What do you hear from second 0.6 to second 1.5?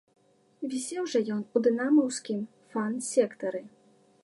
Вісеў жа ён